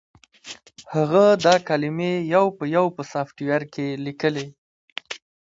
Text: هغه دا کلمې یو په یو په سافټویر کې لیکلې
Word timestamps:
هغه 0.95 1.25
دا 1.45 1.55
کلمې 1.67 2.13
یو 2.33 2.45
په 2.57 2.63
یو 2.75 2.85
په 2.95 3.01
سافټویر 3.11 3.61
کې 3.73 3.87
لیکلې 4.05 4.47